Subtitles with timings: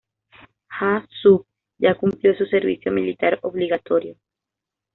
[0.79, 1.45] Ja-sug
[1.77, 4.15] ya cumplió su servicio militar obligatorio.